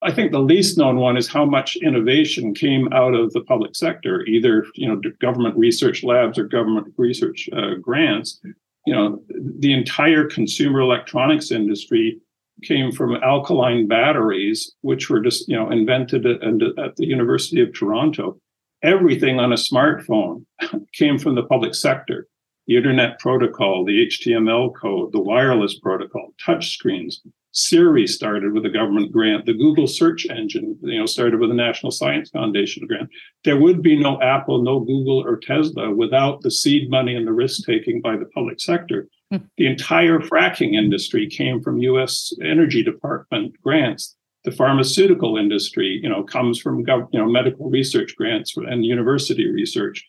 [0.00, 3.74] I think the least known one is how much innovation came out of the public
[3.74, 8.40] sector, either you know government research labs or government research uh, grants.
[8.86, 12.20] You know, the entire consumer electronics industry
[12.62, 17.74] came from alkaline batteries, which were just you know invented at, at the University of
[17.74, 18.38] Toronto.
[18.84, 20.44] Everything on a smartphone
[20.92, 22.28] came from the public sector.
[22.68, 27.22] The internet protocol, the HTML code, the wireless protocol, touch screens.
[27.58, 29.44] Siri started with a government grant.
[29.44, 33.10] The Google search engine, you know, started with a National Science Foundation grant.
[33.44, 37.32] There would be no Apple, no Google or Tesla without the seed money and the
[37.32, 39.08] risk taking by the public sector.
[39.32, 39.38] Hmm.
[39.56, 42.32] The entire fracking industry came from U.S.
[42.42, 44.14] Energy Department grants.
[44.44, 49.50] The pharmaceutical industry, you know, comes from gov- you know medical research grants and university
[49.50, 50.06] research.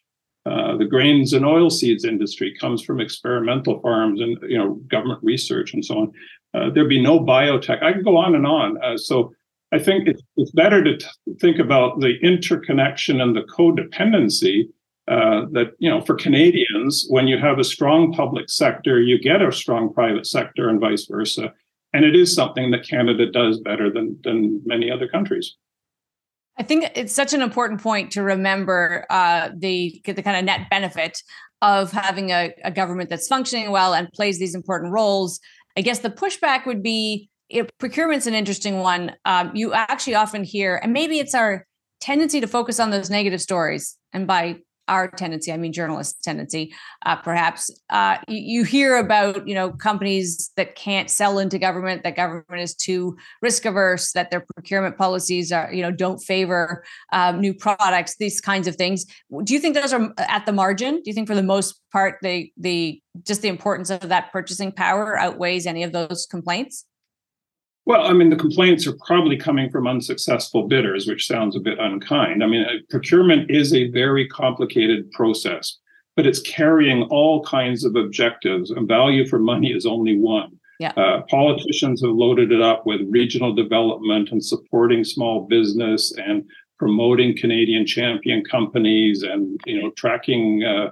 [0.49, 5.73] Uh, the grains and oilseeds industry comes from experimental farms and you know government research
[5.73, 6.11] and so on.
[6.53, 7.83] Uh, there'd be no biotech.
[7.83, 8.81] I can go on and on.
[8.83, 9.31] Uh, so
[9.71, 11.05] I think it's, it's better to t-
[11.39, 14.69] think about the interconnection and the codependency
[15.07, 19.41] uh, that you know for Canadians, when you have a strong public sector, you get
[19.41, 21.53] a strong private sector, and vice versa.
[21.93, 25.55] And it is something that Canada does better than than many other countries.
[26.59, 30.69] I think it's such an important point to remember uh, the the kind of net
[30.69, 31.23] benefit
[31.61, 35.39] of having a, a government that's functioning well and plays these important roles.
[35.77, 39.15] I guess the pushback would be it, procurement's an interesting one.
[39.25, 41.65] Um, you actually often hear, and maybe it's our
[42.01, 43.97] tendency to focus on those negative stories.
[44.13, 44.57] And by
[44.89, 46.73] our tendency, I mean journalists' tendency,
[47.05, 47.69] uh, perhaps.
[47.89, 52.61] Uh, you, you, hear about you know companies that can't sell into government, that government
[52.61, 56.83] is too risk averse, that their procurement policies are you know don't favor
[57.13, 59.05] um, new products, these kinds of things.
[59.43, 60.95] Do you think those are at the margin?
[60.95, 64.71] Do you think for the most part the the just the importance of that purchasing
[64.71, 66.85] power outweighs any of those complaints?
[67.89, 71.79] Well, I mean, the complaints are probably coming from unsuccessful bidders, which sounds a bit
[71.79, 72.43] unkind.
[72.43, 75.75] I mean, procurement is a very complicated process,
[76.15, 80.51] but it's carrying all kinds of objectives, and value for money is only one.
[80.79, 80.91] Yeah.
[80.95, 86.43] Uh, politicians have loaded it up with regional development and supporting small business and
[86.77, 90.91] promoting Canadian champion companies and you know tracking uh,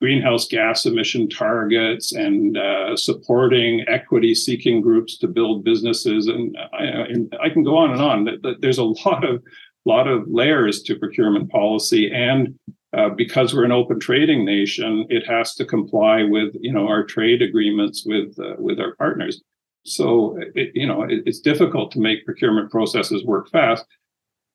[0.00, 6.28] greenhouse gas emission targets and uh, supporting equity seeking groups to build businesses.
[6.28, 9.42] And I, and I, can go on and on there's a lot of
[9.84, 12.12] lot of layers to procurement policy.
[12.12, 12.58] And
[12.96, 17.04] uh, because we're an open trading nation it has to comply with you know our
[17.04, 19.42] trade agreements with uh, with our partners.
[19.84, 23.84] So it, you know it, it's difficult to make procurement processes work fast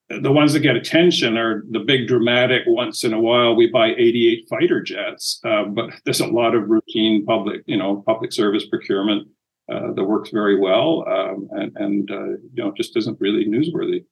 [0.10, 3.88] the ones that get attention are the big dramatic once in a while we buy
[3.88, 8.68] 88 fighter jets uh, but there's a lot of routine public you know public service
[8.68, 9.28] procurement
[9.72, 14.04] uh, that works very well um, and, and uh, you know just isn't really newsworthy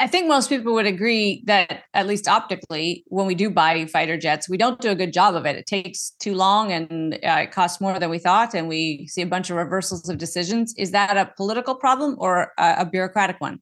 [0.00, 4.16] I think most people would agree that, at least optically, when we do buy fighter
[4.16, 5.56] jets, we don't do a good job of it.
[5.56, 9.20] It takes too long and uh, it costs more than we thought, and we see
[9.20, 10.72] a bunch of reversals of decisions.
[10.78, 13.60] Is that a political problem or a, a bureaucratic one?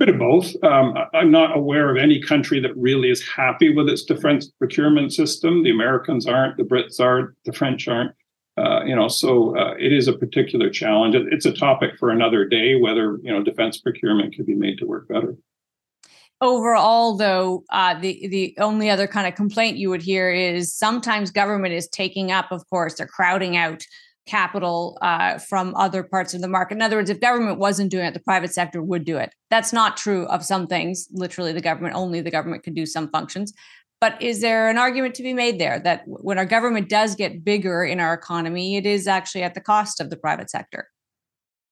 [0.00, 0.50] Bit of both.
[0.64, 5.12] Um, I'm not aware of any country that really is happy with its defense procurement
[5.12, 5.62] system.
[5.62, 8.12] The Americans aren't, the Brits aren't, the French aren't.
[8.56, 11.14] Uh, you know, so uh, it is a particular challenge.
[11.14, 14.86] It's a topic for another day whether you know defense procurement could be made to
[14.86, 15.36] work better.
[16.40, 21.30] Overall, though, uh, the the only other kind of complaint you would hear is sometimes
[21.30, 23.84] government is taking up, of course, they're crowding out
[24.26, 26.74] capital uh, from other parts of the market.
[26.74, 29.34] In other words, if government wasn't doing it, the private sector would do it.
[29.50, 31.08] That's not true of some things.
[31.12, 33.52] Literally, the government only the government can do some functions.
[34.00, 37.44] But is there an argument to be made there that when our government does get
[37.44, 40.88] bigger in our economy, it is actually at the cost of the private sector?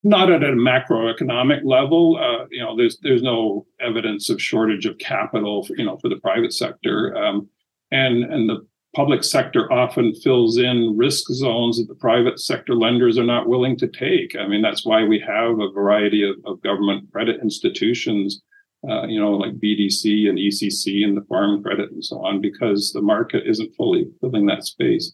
[0.04, 2.18] Not at a macroeconomic level.
[2.18, 6.08] Uh, you know, there's there's no evidence of shortage of capital, for, you know, for
[6.08, 7.16] the private sector.
[7.16, 7.48] Um,
[7.90, 13.18] and and the public sector often fills in risk zones that the private sector lenders
[13.18, 14.34] are not willing to take.
[14.36, 18.42] I mean, that's why we have a variety of, of government credit institutions,
[18.88, 22.92] uh, you know, like BDC and EDC and the farm credit and so on, because
[22.92, 25.12] the market isn't fully filling that space.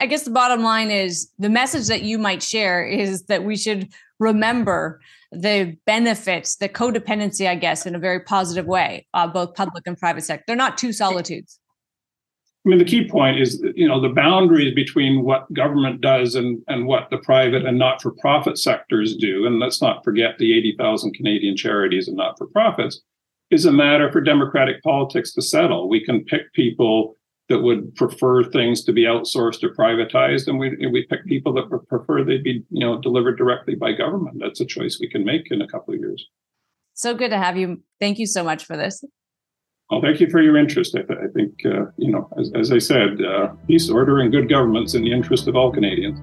[0.00, 3.56] I guess the bottom line is the message that you might share is that we
[3.56, 9.54] should remember the benefits, the codependency, I guess, in a very positive way, uh, both
[9.54, 10.42] public and private sector.
[10.48, 11.60] They're not two solitudes.
[12.64, 16.62] I mean, the key point is, you know, the boundaries between what government does and,
[16.68, 20.56] and what the private and not for profit sectors do, and let's not forget the
[20.56, 23.00] 80,000 Canadian charities and not for profits,
[23.50, 25.88] is a matter for democratic politics to settle.
[25.88, 27.16] We can pick people
[27.48, 31.68] that would prefer things to be outsourced or privatized, and we, we pick people that
[31.68, 34.38] would prefer they'd be, you know, delivered directly by government.
[34.40, 36.24] That's a choice we can make in a couple of years.
[36.94, 37.82] So good to have you.
[38.00, 39.02] Thank you so much for this.
[39.92, 40.96] Well, thank you for your interest.
[40.96, 44.48] I, I think, uh, you know, as, as I said, uh, peace, order, and good
[44.48, 46.18] government's in the interest of all Canadians.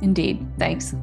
[0.00, 0.46] Indeed.
[0.58, 0.94] Thanks.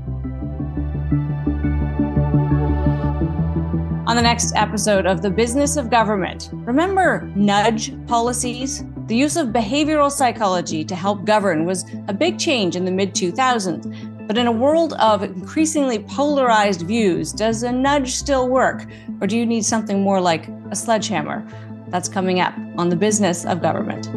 [4.07, 8.84] On the next episode of The Business of Government, remember nudge policies?
[9.05, 13.13] The use of behavioral psychology to help govern was a big change in the mid
[13.13, 14.26] 2000s.
[14.26, 18.88] But in a world of increasingly polarized views, does a nudge still work?
[19.22, 21.47] Or do you need something more like a sledgehammer?
[21.89, 24.07] That's coming up on The Business of Government.